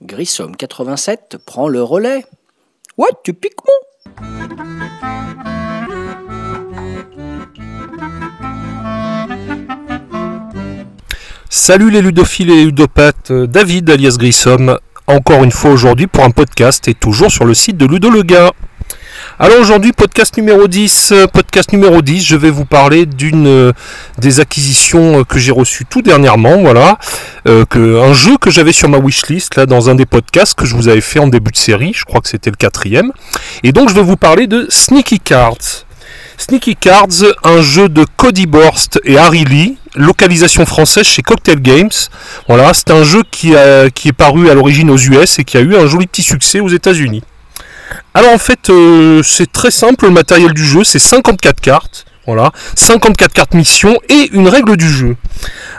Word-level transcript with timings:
Grissom 0.00 0.52
87 0.56 1.36
prend 1.44 1.68
le 1.68 1.82
relais. 1.82 2.24
Ouais, 2.96 3.08
tu 3.22 3.34
piques 3.34 3.52
mon 3.66 3.74
Salut 11.50 11.90
les 11.90 12.00
ludophiles 12.00 12.50
et 12.50 12.64
ludopathes, 12.64 13.32
David 13.32 13.90
alias 13.90 14.16
Grissom, 14.18 14.78
encore 15.06 15.44
une 15.44 15.52
fois 15.52 15.70
aujourd'hui 15.70 16.06
pour 16.06 16.24
un 16.24 16.30
podcast 16.30 16.88
et 16.88 16.94
toujours 16.94 17.30
sur 17.30 17.44
le 17.44 17.54
site 17.54 17.76
de 17.76 17.86
Ludo 17.86 18.10
le 18.10 18.22
gars. 18.22 18.52
Alors 19.38 19.58
aujourd'hui, 19.58 19.92
podcast 19.92 20.36
numéro 20.36 20.68
10, 20.68 21.12
euh, 21.12 21.26
podcast 21.26 21.72
numéro 21.72 22.02
10, 22.02 22.24
je 22.24 22.36
vais 22.36 22.50
vous 22.50 22.64
parler 22.64 23.04
d'une 23.04 23.46
euh, 23.46 23.72
des 24.18 24.38
acquisitions 24.38 25.20
euh, 25.20 25.24
que 25.24 25.38
j'ai 25.38 25.50
reçues 25.50 25.86
tout 25.86 26.02
dernièrement, 26.02 26.58
voilà, 26.58 26.98
un 27.46 28.12
jeu 28.12 28.36
que 28.40 28.50
j'avais 28.50 28.72
sur 28.72 28.88
ma 28.88 28.98
wishlist 28.98 29.56
là 29.56 29.66
dans 29.66 29.90
un 29.90 29.94
des 29.94 30.06
podcasts 30.06 30.54
que 30.54 30.66
je 30.66 30.76
vous 30.76 30.88
avais 30.88 31.00
fait 31.00 31.18
en 31.18 31.26
début 31.26 31.50
de 31.50 31.56
série, 31.56 31.92
je 31.94 32.04
crois 32.04 32.20
que 32.20 32.28
c'était 32.28 32.50
le 32.50 32.56
quatrième, 32.56 33.12
et 33.62 33.72
donc 33.72 33.88
je 33.88 33.94
vais 33.94 34.02
vous 34.02 34.16
parler 34.16 34.46
de 34.46 34.66
Sneaky 34.68 35.20
Cards. 35.20 35.83
Sneaky 36.38 36.76
Cards, 36.76 37.24
un 37.42 37.62
jeu 37.62 37.88
de 37.88 38.04
Cody 38.16 38.46
Borst 38.46 39.00
et 39.04 39.16
Harry 39.18 39.44
Lee, 39.44 39.78
localisation 39.94 40.66
française 40.66 41.06
chez 41.06 41.22
Cocktail 41.22 41.60
Games. 41.60 41.90
Voilà, 42.48 42.72
c'est 42.74 42.90
un 42.90 43.04
jeu 43.04 43.22
qui, 43.30 43.52
est 43.52 44.12
paru 44.16 44.50
à 44.50 44.54
l'origine 44.54 44.90
aux 44.90 44.98
US 44.98 45.38
et 45.38 45.44
qui 45.44 45.56
a 45.56 45.60
eu 45.60 45.76
un 45.76 45.86
joli 45.86 46.06
petit 46.06 46.22
succès 46.22 46.60
aux 46.60 46.68
États-Unis. 46.68 47.22
Alors 48.12 48.32
en 48.32 48.38
fait, 48.38 48.70
euh, 48.70 49.22
c'est 49.22 49.50
très 49.50 49.70
simple 49.70 50.06
le 50.06 50.10
matériel 50.10 50.52
du 50.52 50.64
jeu, 50.64 50.84
c'est 50.84 50.98
54 50.98 51.60
cartes. 51.60 52.04
Voilà, 52.26 52.52
54 52.74 53.32
cartes 53.32 53.54
mission 53.54 53.98
et 54.08 54.30
une 54.32 54.48
règle 54.48 54.78
du 54.78 54.88
jeu. 54.88 55.16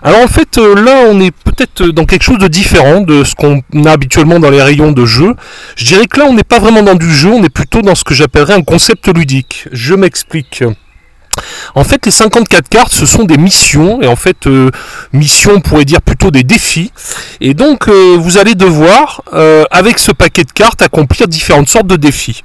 Alors 0.06 0.22
en 0.22 0.28
fait, 0.28 0.59
euh, 0.59 0.75
là, 0.75 1.06
on 1.09 1.20
est 1.20 1.31
peut-être 1.31 1.88
dans 1.88 2.06
quelque 2.06 2.22
chose 2.22 2.38
de 2.38 2.48
différent 2.48 3.02
de 3.02 3.23
ce 3.23 3.34
qu'on 3.34 3.64
a 3.86 3.92
habituellement 3.92 4.39
dans 4.39 4.52
les 4.52 4.62
rayons 4.62 4.92
de 4.92 5.03
jeu. 5.03 5.34
Je 5.75 5.84
dirais 5.84 6.06
que 6.06 6.20
là, 6.20 6.28
on 6.30 6.34
n'est 6.34 6.44
pas 6.44 6.59
vraiment 6.59 6.84
dans 6.84 6.94
du 6.94 7.12
jeu, 7.12 7.30
on 7.30 7.44
est 7.44 7.50
plutôt 7.50 7.81
dans 7.81 7.95
ce 7.95 8.03
que 8.03 8.14
j'appellerais 8.14 8.53
un 8.53 8.62
concept 8.62 9.08
ludique. 9.08 9.67
Je 9.72 9.95
m'explique. 9.95 10.64
En 11.73 11.84
fait, 11.84 12.06
les 12.06 12.12
54 12.12 12.70
cartes, 12.70 12.94
ce 12.94 13.08
sont 13.08 13.23
des 13.23 13.38
missions, 13.38 14.00
et 14.02 14.08
en 14.08 14.16
fait, 14.16 14.45
euh, 14.45 14.70
missions, 15.12 15.53
on 15.56 15.62
pourrait 15.62 15.86
dire 15.86 16.03
plutôt 16.03 16.30
des 16.30 16.44
défis. 16.44 16.92
Et 17.42 17.56
donc, 17.56 17.88
euh, 17.88 18.16
vous 18.19 18.38
allez 18.38 18.53
devoir, 18.53 19.23
euh, 19.34 19.64
avec 19.72 19.97
ce 19.97 20.12
paquet 20.12 20.44
de 20.44 20.52
cartes, 20.52 20.84
accomplir 20.84 21.28
différentes 21.28 21.67
sortes 21.67 21.88
de 21.88 21.95
défis. 21.95 22.44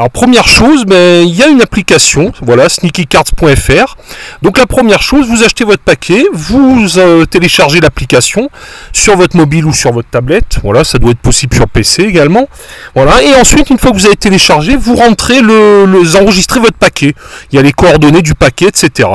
Alors 0.00 0.10
première 0.10 0.46
chose, 0.46 0.84
ben, 0.84 1.26
il 1.26 1.34
y 1.34 1.42
a 1.42 1.48
une 1.48 1.60
application, 1.60 2.32
voilà, 2.40 2.68
sneakycards.fr. 2.68 3.96
Donc 4.42 4.56
la 4.56 4.66
première 4.66 5.02
chose, 5.02 5.26
vous 5.26 5.42
achetez 5.42 5.64
votre 5.64 5.82
paquet, 5.82 6.24
vous 6.32 6.86
euh, 6.98 7.24
téléchargez 7.24 7.80
l'application 7.80 8.48
sur 8.92 9.16
votre 9.16 9.36
mobile 9.36 9.66
ou 9.66 9.72
sur 9.72 9.92
votre 9.92 10.08
tablette. 10.08 10.60
Voilà, 10.62 10.84
ça 10.84 10.98
doit 10.98 11.10
être 11.10 11.18
possible 11.18 11.56
sur 11.56 11.66
PC 11.66 12.04
également. 12.04 12.48
Voilà, 12.94 13.20
et 13.24 13.34
ensuite, 13.40 13.70
une 13.70 13.78
fois 13.78 13.90
que 13.90 13.96
vous 13.96 14.06
avez 14.06 14.14
téléchargé, 14.14 14.76
vous 14.76 14.94
rentrez 14.94 15.40
le, 15.40 16.16
enregistrez 16.16 16.60
votre 16.60 16.78
paquet. 16.78 17.16
Il 17.50 17.56
y 17.56 17.58
a 17.58 17.62
les 17.62 17.72
coordonnées 17.72 18.22
du 18.22 18.36
paquet, 18.36 18.68
etc. 18.68 19.08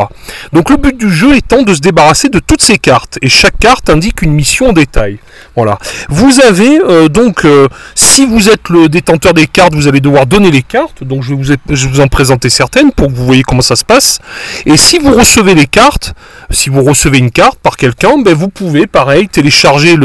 Donc 0.52 0.70
le 0.70 0.76
but 0.76 0.98
du 0.98 1.10
jeu 1.10 1.34
étant 1.38 1.62
de 1.62 1.74
se 1.74 1.80
débarrasser 1.80 2.28
de 2.28 2.40
toutes 2.40 2.62
ces 2.62 2.78
cartes. 2.78 3.20
Et 3.22 3.30
chaque 3.30 3.58
carte 3.58 3.90
indique 3.90 4.22
une 4.22 4.34
mission 4.34 4.72
en 4.72 4.74
détail. 4.74 5.20
Voilà. 5.56 5.78
Vous 6.10 6.42
avez 6.42 6.82
euh, 6.82 7.08
donc, 7.08 7.46
euh, 7.46 7.70
si 7.96 8.26
vous 8.26 8.50
êtes 8.50 8.68
le 8.68 8.90
détenteur 8.90 9.34
des 9.34 9.48
cartes, 9.48 9.76
vous 9.76 9.88
allez 9.88 10.02
devoir 10.02 10.26
donner 10.26 10.52
les 10.52 10.62
Donc 11.02 11.24
je 11.24 11.36
vais 11.36 11.58
vous, 11.68 12.00
en 12.00 12.08
présenter 12.08 12.50
certaines 12.50 12.92
pour 12.92 13.08
que 13.08 13.14
vous 13.14 13.26
voyez 13.26 13.44
comment 13.44 13.62
ça 13.62 13.76
se 13.76 13.86
passe. 13.86 14.20
Et 14.66 14.76
si 14.78 14.98
vous 14.98 15.14
recevez 15.14 15.54
les 15.54 15.68
cartes, 15.68 16.14
si 16.50 16.70
vous 16.70 16.84
recevez 16.84 17.20
une 17.20 17.32
carte 17.32 17.60
par 17.60 17.78
quelqu'un, 17.78 18.18
ben 18.24 18.34
vous 18.34 18.48
pouvez 18.48 18.88
pareil 18.88 19.28
télécharger 19.28 19.96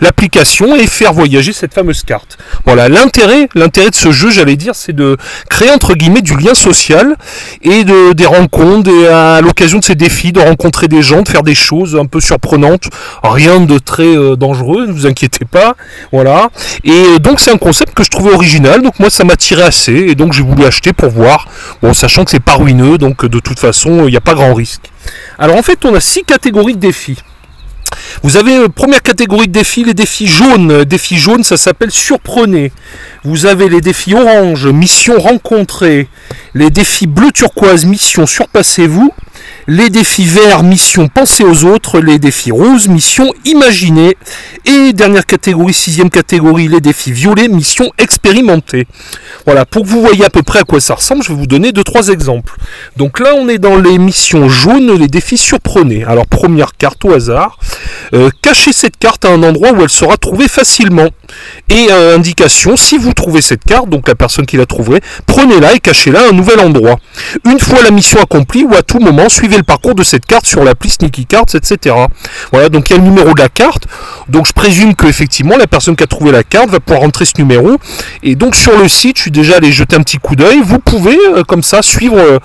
l'application 0.00 0.74
et 0.74 0.86
faire 0.86 1.12
voyager 1.12 1.52
cette 1.52 1.74
fameuse 1.74 2.02
carte. 2.02 2.38
Voilà, 2.64 2.88
l'intérêt, 2.88 3.48
l'intérêt 3.54 3.90
de 3.90 3.94
ce 3.94 4.10
jeu, 4.10 4.30
j'allais 4.30 4.56
dire, 4.56 4.74
c'est 4.74 4.94
de 4.94 5.16
créer 5.50 5.70
entre 5.70 5.94
guillemets 5.94 6.22
du 6.22 6.36
lien 6.36 6.54
social 6.54 7.16
et 7.62 7.84
de, 7.84 8.12
des 8.12 8.26
rencontres 8.26 8.90
et 8.90 9.08
à 9.08 9.40
l'occasion 9.40 9.78
de 9.78 9.84
ces 9.84 9.94
défis, 9.94 10.32
de 10.32 10.40
rencontrer 10.40 10.88
des 10.88 11.02
gens, 11.02 11.22
de 11.22 11.28
faire 11.28 11.42
des 11.42 11.54
choses 11.54 11.96
un 11.96 12.06
peu 12.06 12.20
surprenantes, 12.20 12.88
rien 13.22 13.60
de 13.60 13.78
très 13.78 14.16
euh, 14.16 14.36
dangereux, 14.36 14.86
ne 14.86 14.92
vous 14.92 15.06
inquiétez 15.06 15.44
pas, 15.44 15.74
voilà. 16.12 16.48
Et 16.84 16.90
euh, 16.90 17.18
donc 17.18 17.40
c'est 17.40 17.50
un 17.50 17.58
concept 17.58 17.94
que 17.94 18.02
je 18.02 18.10
trouvais 18.10 18.32
original, 18.32 18.82
donc 18.82 18.98
moi 18.98 19.10
ça 19.10 19.24
m'a 19.24 19.36
tiré 19.36 19.62
assez 19.62 20.05
et 20.06 20.14
donc 20.14 20.32
j'ai 20.32 20.42
voulu 20.42 20.64
acheter 20.64 20.92
pour 20.92 21.10
voir, 21.10 21.48
bon 21.82 21.92
sachant 21.94 22.24
que 22.24 22.30
c'est 22.30 22.40
pas 22.40 22.54
ruineux, 22.54 22.98
donc 22.98 23.24
euh, 23.24 23.28
de 23.28 23.38
toute 23.38 23.58
façon 23.58 24.06
il 24.06 24.10
n'y 24.10 24.16
a 24.16 24.20
pas 24.20 24.34
grand 24.34 24.54
risque. 24.54 24.90
Alors 25.38 25.56
en 25.56 25.62
fait 25.62 25.84
on 25.84 25.94
a 25.94 26.00
six 26.00 26.24
catégories 26.24 26.74
de 26.74 26.80
défis. 26.80 27.18
Vous 28.22 28.36
avez 28.36 28.56
euh, 28.56 28.68
première 28.68 29.02
catégorie 29.02 29.48
de 29.48 29.52
défis, 29.52 29.84
les 29.84 29.94
défis 29.94 30.26
jaunes. 30.26 30.70
Euh, 30.70 30.84
Défis 30.84 31.16
jaunes, 31.16 31.42
ça 31.42 31.56
s'appelle 31.56 31.90
surprenez. 31.90 32.72
Vous 33.24 33.46
avez 33.46 33.68
les 33.68 33.80
défis 33.80 34.14
orange, 34.14 34.66
mission 34.66 35.18
rencontrée. 35.18 36.08
Les 36.54 36.70
défis 36.70 37.06
bleu 37.06 37.30
turquoise, 37.32 37.84
mission 37.84 38.26
surpassez-vous. 38.26 39.12
Les 39.68 39.90
défis 39.90 40.24
verts, 40.24 40.62
mission 40.62 41.08
pensez 41.08 41.44
aux 41.44 41.64
autres. 41.64 42.00
Les 42.00 42.18
défis 42.18 42.52
roses, 42.52 42.88
mission 42.88 43.32
imaginez. 43.44 44.16
Et 44.64 44.92
dernière 44.92 45.26
catégorie, 45.26 45.74
sixième 45.74 46.10
catégorie, 46.10 46.68
les 46.68 46.80
défis 46.80 47.12
violets, 47.12 47.48
mission 47.48 47.90
expérimentée. 47.98 48.86
Voilà, 49.44 49.64
pour 49.64 49.82
que 49.82 49.88
vous 49.88 50.00
voyez 50.00 50.24
à 50.24 50.30
peu 50.30 50.42
près 50.42 50.60
à 50.60 50.64
quoi 50.64 50.80
ça 50.80 50.94
ressemble, 50.94 51.22
je 51.22 51.28
vais 51.28 51.34
vous 51.34 51.46
donner 51.46 51.72
deux 51.72 51.84
trois 51.84 52.08
exemples. 52.08 52.56
Donc 52.96 53.20
là, 53.20 53.34
on 53.36 53.48
est 53.48 53.58
dans 53.58 53.76
les 53.76 53.98
missions 53.98 54.48
jaunes, 54.48 54.92
les 54.92 55.08
défis 55.08 55.36
surprenez. 55.36 56.04
Alors 56.04 56.26
première 56.26 56.76
carte 56.76 57.04
au 57.04 57.12
hasard. 57.12 57.58
Euh, 58.14 58.30
cachez 58.42 58.72
cette 58.72 58.96
carte 58.96 59.24
à 59.24 59.30
un 59.30 59.42
endroit 59.42 59.72
où 59.72 59.82
elle 59.82 59.90
sera 59.90 60.16
trouvée 60.16 60.48
facilement. 60.48 61.08
Et 61.68 61.88
euh, 61.90 62.16
indication, 62.16 62.76
si 62.76 62.98
vous 62.98 63.12
trouvez 63.12 63.42
cette 63.42 63.64
carte, 63.64 63.88
donc 63.88 64.08
la 64.08 64.14
personne 64.14 64.46
qui 64.46 64.56
la 64.56 64.66
trouverait, 64.66 65.00
prenez-la 65.26 65.74
et 65.74 65.80
cachez-la 65.80 66.20
à 66.20 66.28
un 66.28 66.32
nouvel 66.32 66.60
endroit. 66.60 66.96
Une 67.44 67.58
fois 67.58 67.82
la 67.82 67.90
mission 67.90 68.20
accomplie 68.20 68.64
ou 68.64 68.74
à 68.74 68.82
tout 68.82 69.00
moment, 69.00 69.28
suivez 69.28 69.56
le 69.56 69.62
parcours 69.62 69.94
de 69.94 70.02
cette 70.02 70.26
carte 70.26 70.46
sur 70.46 70.64
l'appli 70.64 70.90
Sneaky 70.90 71.26
Cards, 71.26 71.54
etc. 71.54 71.94
Voilà, 72.52 72.68
donc 72.68 72.90
il 72.90 72.94
y 72.94 72.96
a 72.96 72.98
le 72.98 73.08
numéro 73.08 73.34
de 73.34 73.40
la 73.40 73.48
carte. 73.48 73.84
Donc 74.28 74.46
je 74.46 74.52
présume 74.52 74.94
que 74.94 75.06
effectivement 75.06 75.56
la 75.56 75.66
personne 75.66 75.96
qui 75.96 76.04
a 76.04 76.06
trouvé 76.06 76.32
la 76.32 76.42
carte 76.42 76.70
va 76.70 76.80
pouvoir 76.80 77.02
rentrer 77.02 77.24
ce 77.24 77.34
numéro. 77.38 77.76
Et 78.22 78.34
donc 78.34 78.54
sur 78.54 78.76
le 78.78 78.88
site, 78.88 79.16
je 79.16 79.22
suis 79.22 79.30
déjà 79.30 79.56
allé 79.56 79.72
jeter 79.72 79.96
un 79.96 80.02
petit 80.02 80.18
coup 80.18 80.36
d'œil. 80.36 80.60
Vous 80.64 80.78
pouvez 80.78 81.18
euh, 81.34 81.42
comme 81.42 81.62
ça 81.62 81.82
suivre. 81.82 82.40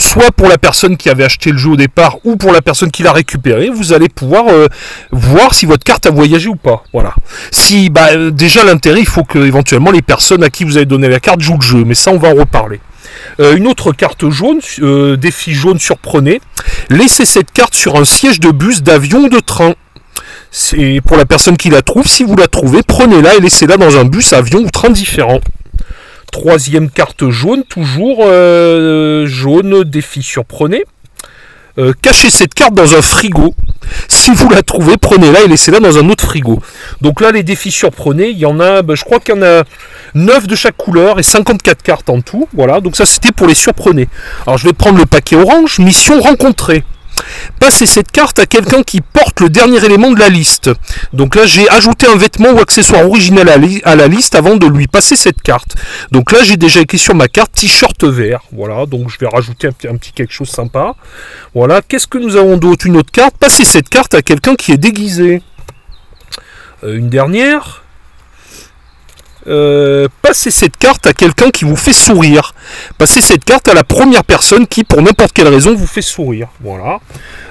Soit 0.00 0.32
pour 0.32 0.48
la 0.48 0.58
personne 0.58 0.96
qui 0.96 1.08
avait 1.08 1.24
acheté 1.24 1.52
le 1.52 1.58
jeu 1.58 1.70
au 1.70 1.76
départ 1.76 2.18
ou 2.24 2.36
pour 2.36 2.52
la 2.52 2.62
personne 2.62 2.90
qui 2.90 3.02
l'a 3.02 3.12
récupéré, 3.12 3.70
vous 3.70 3.92
allez 3.92 4.08
pouvoir 4.08 4.44
euh, 4.48 4.66
voir 5.12 5.54
si 5.54 5.66
votre 5.66 5.84
carte 5.84 6.06
a 6.06 6.10
voyagé 6.10 6.48
ou 6.48 6.56
pas. 6.56 6.84
Voilà. 6.92 7.14
Si 7.50 7.90
bah, 7.90 8.08
euh, 8.12 8.30
déjà 8.30 8.64
l'intérêt, 8.64 9.00
il 9.00 9.08
faut 9.08 9.24
que 9.24 9.38
éventuellement 9.38 9.90
les 9.90 10.02
personnes 10.02 10.42
à 10.42 10.50
qui 10.50 10.64
vous 10.64 10.76
avez 10.76 10.86
donné 10.86 11.08
la 11.08 11.20
carte 11.20 11.40
jouent 11.40 11.58
le 11.58 11.66
jeu, 11.66 11.84
mais 11.84 11.94
ça 11.94 12.10
on 12.10 12.18
va 12.18 12.28
en 12.28 12.34
reparler. 12.34 12.80
Euh, 13.40 13.56
une 13.56 13.66
autre 13.66 13.92
carte 13.92 14.28
jaune, 14.30 14.60
défi 15.18 15.52
jaune 15.52 15.78
surprenez. 15.78 16.40
Laissez 16.88 17.24
cette 17.24 17.52
carte 17.52 17.74
sur 17.74 17.96
un 17.96 18.04
siège 18.04 18.40
de 18.40 18.50
bus, 18.50 18.82
d'avion 18.82 19.24
ou 19.24 19.28
de 19.28 19.40
train. 19.40 19.74
C'est 20.50 21.00
pour 21.04 21.16
la 21.16 21.26
personne 21.26 21.56
qui 21.56 21.70
la 21.70 21.82
trouve. 21.82 22.06
Si 22.06 22.24
vous 22.24 22.36
la 22.36 22.48
trouvez, 22.48 22.82
prenez-la 22.82 23.36
et 23.36 23.40
laissez-la 23.40 23.76
dans 23.76 23.98
un 23.98 24.04
bus, 24.04 24.32
avion 24.32 24.60
ou 24.60 24.70
train 24.70 24.90
différent. 24.90 25.40
Troisième 26.30 26.90
carte 26.90 27.28
jaune, 27.28 27.64
toujours 27.64 28.20
euh, 28.22 29.26
jaune, 29.26 29.84
défi 29.84 30.22
surprenez. 30.22 30.84
Euh, 31.78 31.92
cachez 32.02 32.30
cette 32.30 32.54
carte 32.54 32.74
dans 32.74 32.94
un 32.94 33.02
frigo. 33.02 33.54
Si 34.08 34.30
vous 34.32 34.48
la 34.48 34.62
trouvez, 34.62 34.96
prenez-la 34.96 35.42
et 35.42 35.48
laissez-la 35.48 35.80
dans 35.80 35.98
un 35.98 36.08
autre 36.08 36.24
frigo. 36.24 36.60
Donc 37.00 37.20
là, 37.20 37.32
les 37.32 37.42
défis 37.42 37.70
surprenez, 37.70 38.28
il 38.28 38.38
y 38.38 38.46
en 38.46 38.60
a, 38.60 38.82
ben, 38.82 38.94
je 38.94 39.04
crois 39.04 39.20
qu'il 39.20 39.34
y 39.34 39.38
en 39.38 39.42
a 39.42 39.64
9 40.14 40.46
de 40.46 40.54
chaque 40.54 40.76
couleur 40.76 41.18
et 41.18 41.22
54 41.22 41.82
cartes 41.82 42.10
en 42.10 42.20
tout. 42.20 42.48
Voilà, 42.52 42.80
donc 42.80 42.96
ça 42.96 43.06
c'était 43.06 43.32
pour 43.32 43.46
les 43.46 43.54
surprenez. 43.54 44.08
Alors 44.46 44.58
je 44.58 44.66
vais 44.66 44.72
prendre 44.72 44.98
le 44.98 45.06
paquet 45.06 45.36
orange, 45.36 45.78
mission 45.78 46.20
rencontrée. 46.20 46.84
Passez 47.58 47.86
cette 47.86 48.10
carte 48.10 48.38
à 48.38 48.46
quelqu'un 48.46 48.82
qui 48.82 49.00
porte 49.00 49.40
le 49.40 49.48
dernier 49.48 49.84
élément 49.84 50.10
de 50.10 50.18
la 50.18 50.28
liste. 50.28 50.70
Donc 51.12 51.34
là, 51.34 51.46
j'ai 51.46 51.68
ajouté 51.70 52.06
un 52.06 52.16
vêtement 52.16 52.50
ou 52.50 52.58
accessoire 52.58 53.06
original 53.06 53.48
à, 53.84 53.96
la 53.96 54.08
liste 54.08 54.34
avant 54.34 54.56
de 54.56 54.66
lui 54.66 54.86
passer 54.86 55.16
cette 55.16 55.42
carte. 55.42 55.76
Donc 56.10 56.32
là, 56.32 56.42
j'ai 56.42 56.56
déjà 56.56 56.80
écrit 56.80 56.98
sur 56.98 57.14
ma 57.14 57.28
carte 57.28 57.52
t-shirt 57.52 58.04
vert. 58.04 58.40
Voilà, 58.52 58.86
donc 58.86 59.10
je 59.10 59.18
vais 59.18 59.28
rajouter 59.28 59.68
un 59.68 59.96
petit, 59.96 60.12
quelque 60.12 60.32
chose 60.32 60.48
sympa. 60.48 60.94
Voilà, 61.54 61.82
qu'est-ce 61.82 62.06
que 62.06 62.18
nous 62.18 62.36
avons 62.36 62.56
d'autre? 62.56 62.86
Une 62.86 62.96
autre 62.96 63.12
carte? 63.12 63.36
Passez 63.38 63.64
cette 63.64 63.88
carte 63.88 64.14
à 64.14 64.22
quelqu'un 64.22 64.54
qui 64.54 64.72
est 64.72 64.78
déguisé. 64.78 65.42
Euh, 66.84 66.96
une 66.96 67.08
dernière. 67.08 67.82
Euh, 69.50 70.06
passez 70.22 70.52
cette 70.52 70.76
carte 70.76 71.08
à 71.08 71.12
quelqu'un 71.12 71.50
qui 71.50 71.64
vous 71.64 71.76
fait 71.76 71.92
sourire. 71.92 72.54
Passez 72.98 73.20
cette 73.20 73.44
carte 73.44 73.66
à 73.68 73.74
la 73.74 73.82
première 73.82 74.24
personne 74.24 74.66
qui, 74.66 74.84
pour 74.84 75.02
n'importe 75.02 75.32
quelle 75.32 75.48
raison, 75.48 75.74
vous 75.74 75.88
fait 75.88 76.02
sourire. 76.02 76.48
Voilà. 76.62 77.00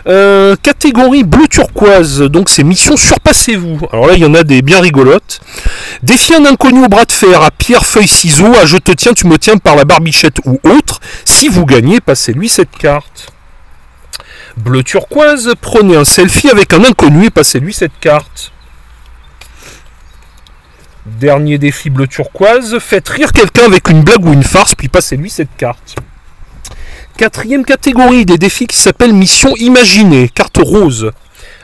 Euh, 0.08 0.56
catégorie 0.62 1.24
bleu 1.24 1.48
turquoise, 1.50 2.22
donc 2.22 2.50
c'est 2.50 2.64
mission 2.64 2.96
surpassez-vous. 2.96 3.80
Alors 3.92 4.08
là, 4.08 4.14
il 4.14 4.22
y 4.22 4.26
en 4.26 4.34
a 4.34 4.44
des 4.44 4.62
bien 4.62 4.80
rigolotes. 4.80 5.42
Défier 6.02 6.38
un 6.38 6.46
inconnu 6.46 6.86
au 6.86 6.88
bras 6.88 7.04
de 7.04 7.12
fer 7.12 7.44
à 7.44 7.52
pierre, 7.52 7.86
feuille, 7.86 8.08
ciseaux, 8.08 8.56
à 8.56 8.66
je 8.66 8.78
te 8.78 8.94
tiens, 8.94 9.14
tu 9.14 9.28
me 9.28 9.38
tiens 9.38 9.58
par 9.58 9.76
la 9.76 9.84
barbichette 9.84 10.38
ou 10.46 10.58
autre. 10.64 11.02
Si 11.26 11.50
vous 11.50 11.66
gagnez, 11.66 12.00
passez-lui 12.00 12.48
cette 12.48 12.78
carte. 12.78 13.34
Bleu 14.56 14.84
turquoise, 14.84 15.54
prenez 15.60 15.98
un 15.98 16.06
selfie 16.06 16.50
avec 16.50 16.74
un 16.74 16.84
inconnu 16.86 17.26
et 17.26 17.30
passez-lui 17.30 17.74
cette 17.74 17.98
carte. 18.00 18.52
Dernier 21.18 21.58
défi 21.58 21.90
bleu 21.90 22.08
turquoise, 22.08 22.78
faites 22.80 23.10
rire 23.10 23.32
quelqu'un 23.32 23.66
avec 23.66 23.90
une 23.90 24.04
blague 24.04 24.26
ou 24.26 24.34
une 24.34 24.44
farce, 24.44 24.76
puis 24.76 24.90
passez-lui 24.90 25.30
cette 25.30 25.56
carte. 25.58 25.96
Quatrième 27.18 27.66
catégorie 27.66 28.26
des 28.26 28.38
défis 28.38 28.68
qui 28.68 28.78
s'appelle 28.78 29.14
Mission 29.14 29.54
Imaginée, 29.58 30.30
carte 30.30 30.58
rose. 30.58 31.12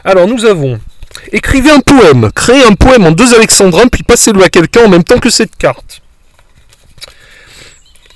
Alors 0.03 0.27
nous 0.27 0.45
avons 0.45 0.79
écrivez 1.31 1.71
un 1.71 1.79
poème, 1.79 2.29
créez 2.35 2.63
un 2.65 2.73
poème 2.73 3.05
en 3.05 3.11
deux 3.11 3.33
alexandrins, 3.35 3.87
puis 3.87 4.03
passez-le 4.03 4.43
à 4.43 4.49
quelqu'un 4.49 4.85
en 4.85 4.89
même 4.89 5.03
temps 5.03 5.19
que 5.19 5.29
cette 5.29 5.55
carte. 5.55 6.01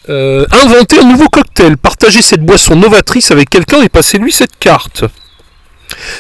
Euh, 0.10 0.46
inventez 0.52 1.00
un 1.00 1.06
nouveau 1.06 1.28
cocktail, 1.28 1.78
partagez 1.78 2.22
cette 2.22 2.42
boisson 2.42 2.76
novatrice 2.76 3.32
avec 3.32 3.50
quelqu'un 3.50 3.82
et 3.84 3.90
passez-lui 3.90 4.32
cette 4.32 4.58
carte. 4.58 5.06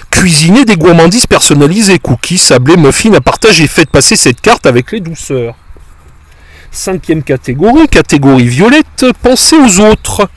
Cuisinez 0.10 0.66
des 0.66 0.76
gourmandises 0.76 1.28
personnalisées, 1.28 2.00
cookies, 2.00 2.38
sablés, 2.38 2.78
muffins 2.78 3.14
à 3.14 3.22
partager. 3.22 3.68
Faites 3.68 3.90
passer 3.90 4.16
cette 4.16 4.42
carte 4.42 4.66
avec 4.66 4.92
les 4.92 5.00
douceurs. 5.00 5.56
Cinquième 6.72 7.24
catégorie, 7.24 7.88
catégorie 7.88 8.48
violette, 8.48 9.06
pensez 9.24 9.56
aux 9.56 9.80
autres. 9.80 10.30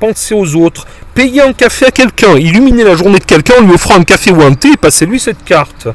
Pensez 0.00 0.34
aux 0.34 0.56
autres. 0.56 0.86
Payez 1.14 1.42
un 1.42 1.52
café 1.52 1.86
à 1.86 1.90
quelqu'un. 1.90 2.36
Illuminez 2.36 2.84
la 2.84 2.96
journée 2.96 3.18
de 3.18 3.24
quelqu'un 3.24 3.54
en 3.60 3.62
lui 3.62 3.72
offrant 3.72 3.96
un 3.96 4.04
café 4.04 4.30
ou 4.30 4.42
un 4.42 4.54
thé 4.54 4.72
et 4.72 4.76
passez-lui 4.76 5.18
cette 5.18 5.44
carte. 5.44 5.88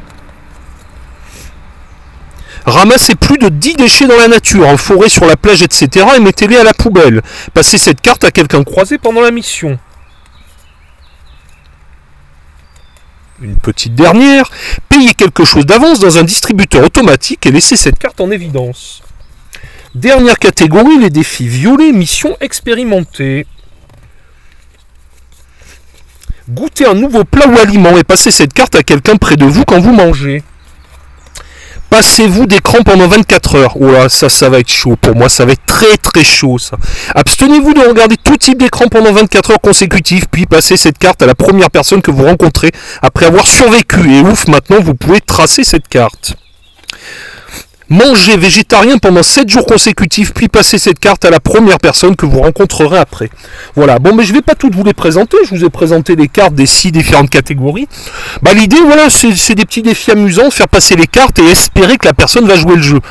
Ramassez 2.65 3.15
plus 3.15 3.38
de 3.38 3.50
10 3.50 3.75
déchets 3.75 4.07
dans 4.07 4.18
la 4.18 4.27
nature, 4.27 4.68
en 4.68 4.77
forêt, 4.77 5.09
sur 5.09 5.25
la 5.25 5.36
plage, 5.36 5.63
etc. 5.63 6.06
et 6.15 6.19
mettez-les 6.19 6.57
à 6.57 6.63
la 6.63 6.74
poubelle. 6.74 7.21
Passez 7.54 7.77
cette 7.77 8.01
carte 8.01 8.24
à 8.24 8.31
quelqu'un 8.31 8.63
croisé 8.63 8.97
pendant 8.97 9.21
la 9.21 9.31
mission. 9.31 9.80
Une 13.41 13.55
petite 13.55 13.95
dernière, 13.95 14.51
payez 14.88 15.15
quelque 15.15 15.43
chose 15.43 15.65
d'avance 15.65 15.99
dans 15.99 16.19
un 16.19 16.23
distributeur 16.23 16.83
automatique 16.83 17.43
et 17.47 17.51
laissez 17.51 17.75
cette 17.75 17.97
carte 17.97 18.21
en 18.21 18.29
évidence. 18.29 19.01
Dernière 19.95 20.38
catégorie, 20.38 20.99
les 20.99 21.09
défis 21.09 21.47
violets, 21.47 21.91
mission 21.91 22.38
expérimentée. 22.39 23.47
Goûtez 26.47 26.85
un 26.85 26.93
nouveau 26.93 27.23
plat 27.23 27.47
ou 27.47 27.57
aliment 27.57 27.97
et 27.97 28.03
passez 28.03 28.29
cette 28.29 28.53
carte 28.53 28.75
à 28.75 28.83
quelqu'un 28.83 29.17
près 29.17 29.38
de 29.38 29.45
vous 29.45 29.63
quand 29.63 29.79
vous 29.79 29.94
mangez. 29.94 30.44
Passez-vous 31.91 32.45
d'écran 32.45 32.83
pendant 32.83 33.05
24 33.09 33.55
heures. 33.55 33.77
Là, 33.77 34.07
ça, 34.07 34.29
ça 34.29 34.47
va 34.47 34.59
être 34.59 34.71
chaud. 34.71 34.95
Pour 34.95 35.13
moi, 35.13 35.27
ça 35.27 35.43
va 35.43 35.51
être 35.51 35.65
très 35.67 35.97
très 35.97 36.23
chaud, 36.23 36.57
ça. 36.57 36.77
Abstenez-vous 37.13 37.73
de 37.73 37.81
regarder 37.81 38.15
tout 38.15 38.38
type 38.38 38.57
d'écran 38.57 38.88
pendant 38.88 39.11
24 39.11 39.51
heures 39.51 39.61
consécutives, 39.61 40.23
puis 40.31 40.45
passez 40.45 40.77
cette 40.77 40.97
carte 40.97 41.21
à 41.21 41.25
la 41.25 41.35
première 41.35 41.69
personne 41.69 42.01
que 42.01 42.09
vous 42.09 42.23
rencontrez 42.23 42.71
après 43.01 43.25
avoir 43.25 43.45
survécu. 43.45 44.09
Et 44.09 44.21
ouf, 44.21 44.47
maintenant, 44.47 44.77
vous 44.79 44.95
pouvez 44.95 45.19
tracer 45.19 45.65
cette 45.65 45.89
carte. 45.89 46.38
Mangez 47.91 48.38
végétarien 48.38 48.99
pendant 48.99 49.21
7 49.21 49.49
jours 49.49 49.65
consécutifs, 49.65 50.33
puis 50.33 50.47
passez 50.47 50.79
cette 50.79 50.97
carte 50.97 51.25
à 51.25 51.29
la 51.29 51.41
première 51.41 51.77
personne 51.77 52.15
que 52.15 52.25
vous 52.25 52.39
rencontrerez 52.39 52.97
après. 52.97 53.29
Voilà, 53.75 53.99
bon 53.99 54.15
mais 54.15 54.23
je 54.23 54.31
vais 54.31 54.41
pas 54.41 54.55
toutes 54.55 54.73
vous 54.73 54.85
les 54.85 54.93
présenter, 54.93 55.35
je 55.43 55.49
vous 55.49 55.65
ai 55.65 55.69
présenté 55.69 56.15
les 56.15 56.29
cartes 56.29 56.53
des 56.53 56.65
6 56.65 56.93
différentes 56.93 57.29
catégories. 57.29 57.89
Bah 58.43 58.53
l'idée 58.53 58.77
voilà, 58.85 59.09
c'est 59.09 59.55
des 59.55 59.65
petits 59.65 59.81
défis 59.81 60.11
amusants, 60.11 60.49
faire 60.51 60.69
passer 60.69 60.95
les 60.95 61.05
cartes 61.05 61.39
et 61.39 61.45
espérer 61.45 61.97
que 61.97 62.07
la 62.07 62.13
personne 62.13 62.47
va 62.47 62.55
jouer 62.55 62.77
le 62.77 62.81
jeu. 62.81 63.01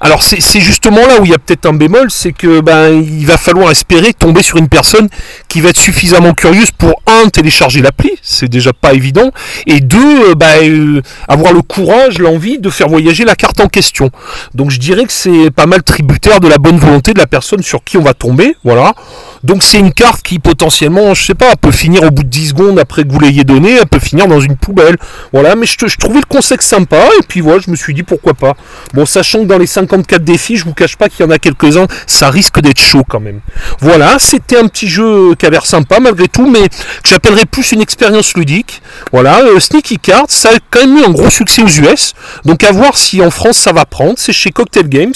Alors 0.00 0.22
c'est 0.22 0.60
justement 0.60 1.04
là 1.04 1.20
où 1.20 1.24
il 1.24 1.32
y 1.32 1.34
a 1.34 1.38
peut-être 1.38 1.66
un 1.66 1.72
bémol, 1.72 2.08
c'est 2.08 2.30
que 2.30 2.60
ben 2.60 2.92
il 2.92 3.26
va 3.26 3.38
falloir 3.38 3.72
espérer 3.72 4.12
tomber 4.12 4.44
sur 4.44 4.58
une 4.58 4.68
personne 4.68 5.08
qui 5.48 5.60
va 5.60 5.70
être 5.70 5.78
suffisamment 5.78 6.32
curieuse 6.32 6.70
pour 6.70 7.02
un 7.08 7.28
télécharger 7.28 7.82
l'appli, 7.82 8.12
c'est 8.22 8.48
déjà 8.48 8.72
pas 8.72 8.92
évident, 8.92 9.32
et 9.66 9.80
deux 9.80 10.36
bah, 10.36 10.62
euh, 10.62 11.02
avoir 11.26 11.52
le 11.52 11.62
courage, 11.62 12.20
l'envie 12.20 12.60
de 12.60 12.70
faire 12.70 12.88
voyager 12.88 13.24
la 13.24 13.34
carte 13.34 13.58
en 13.58 13.66
question. 13.66 14.12
Donc 14.54 14.70
je 14.70 14.78
dirais 14.78 15.04
que 15.04 15.12
c'est 15.12 15.50
pas 15.50 15.66
mal 15.66 15.82
tributaire 15.82 16.40
de 16.40 16.48
la 16.48 16.58
bonne 16.58 16.78
volonté 16.78 17.14
de 17.14 17.18
la 17.18 17.26
personne 17.26 17.62
sur 17.62 17.84
qui 17.84 17.96
on 17.96 18.02
va 18.02 18.14
tomber. 18.14 18.56
Voilà. 18.64 18.94
Donc 19.44 19.62
c'est 19.62 19.78
une 19.78 19.92
carte 19.92 20.22
qui 20.22 20.38
potentiellement, 20.38 21.14
je 21.14 21.24
sais 21.24 21.34
pas, 21.34 21.54
peut 21.56 21.70
finir 21.70 22.02
au 22.02 22.10
bout 22.10 22.22
de 22.22 22.28
10 22.28 22.48
secondes 22.48 22.78
après 22.78 23.04
que 23.04 23.12
vous 23.12 23.20
l'ayez 23.20 23.44
donnée, 23.44 23.76
elle 23.80 23.86
peut 23.86 23.98
finir 23.98 24.26
dans 24.26 24.40
une 24.40 24.56
poubelle. 24.56 24.96
Voilà, 25.32 25.54
mais 25.54 25.66
je, 25.66 25.96
trouvais 25.96 26.20
le 26.20 26.26
concept 26.26 26.62
sympa 26.62 26.96
et 27.18 27.22
puis 27.26 27.40
voilà, 27.40 27.60
je 27.64 27.70
me 27.70 27.76
suis 27.76 27.94
dit 27.94 28.02
pourquoi 28.02 28.34
pas. 28.34 28.54
Bon, 28.94 29.06
sachant 29.06 29.40
que 29.40 29.44
dans 29.44 29.58
les 29.58 29.66
54 29.66 30.24
défis, 30.24 30.56
je 30.56 30.64
vous 30.64 30.74
cache 30.74 30.96
pas 30.96 31.08
qu'il 31.08 31.24
y 31.24 31.28
en 31.28 31.30
a 31.30 31.38
quelques-uns, 31.38 31.86
ça 32.06 32.30
risque 32.30 32.60
d'être 32.60 32.80
chaud 32.80 33.04
quand 33.08 33.20
même. 33.20 33.40
Voilà, 33.80 34.18
c'était 34.18 34.58
un 34.58 34.66
petit 34.66 34.88
jeu 34.88 35.34
qui 35.36 35.46
a 35.46 35.50
l'air 35.50 35.66
sympa 35.66 36.00
malgré 36.00 36.28
tout, 36.28 36.48
mais 36.50 36.68
que 36.68 37.08
j'appellerais 37.08 37.46
plus 37.46 37.72
une 37.72 37.80
expérience 37.80 38.34
ludique. 38.34 38.82
Voilà, 39.12 39.40
euh, 39.42 39.60
Sneaky 39.60 39.98
Cards, 39.98 40.26
ça 40.28 40.50
a 40.50 40.58
quand 40.70 40.80
même 40.80 40.98
eu 40.98 41.04
un 41.04 41.10
gros 41.10 41.30
succès 41.30 41.62
aux 41.62 41.68
US, 41.68 42.14
donc 42.44 42.64
à 42.64 42.72
voir 42.72 42.96
si 42.96 43.22
en 43.22 43.30
France 43.30 43.58
ça 43.58 43.72
va 43.72 43.84
prendre. 43.84 44.14
C'est 44.16 44.32
chez 44.32 44.50
Cocktail 44.50 44.88
Games. 44.88 45.14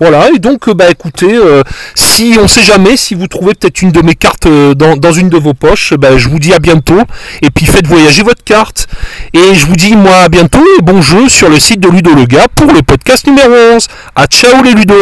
Voilà, 0.00 0.30
et 0.34 0.38
donc 0.38 0.68
euh, 0.68 0.74
bah 0.74 0.90
écoutez, 0.90 1.34
euh, 1.34 1.62
si 1.94 2.36
on 2.40 2.48
sait 2.48 2.62
jamais, 2.62 2.96
si 2.96 3.14
vous 3.14 3.26
trouvez 3.26 3.54
peut-être 3.64 3.80
une 3.80 3.92
de 3.92 4.02
mes 4.02 4.14
cartes 4.14 4.44
euh, 4.44 4.74
dans, 4.74 5.12
une 5.12 5.30
de 5.30 5.38
vos 5.38 5.54
poches, 5.54 5.94
bah, 5.94 6.18
je 6.18 6.28
vous 6.28 6.38
dis 6.38 6.52
à 6.52 6.58
bientôt. 6.58 7.00
Et 7.40 7.48
puis 7.48 7.64
faites 7.64 7.86
voyager 7.86 8.22
votre 8.22 8.44
carte. 8.44 8.88
Et 9.32 9.54
je 9.54 9.66
vous 9.66 9.76
dis 9.76 9.96
moi 9.96 10.16
à 10.18 10.28
bientôt 10.28 10.62
et 10.78 10.82
bon 10.82 11.00
jeu 11.00 11.30
sur 11.30 11.48
le 11.48 11.58
site 11.58 11.80
de 11.80 11.88
Ludo 11.88 12.14
le 12.14 12.26
gars 12.26 12.46
pour 12.54 12.70
le 12.72 12.82
podcast 12.82 13.26
numéro 13.26 13.54
11. 13.74 13.88
À 14.16 14.26
ciao 14.26 14.62
les 14.62 14.74
Ludo 14.74 14.94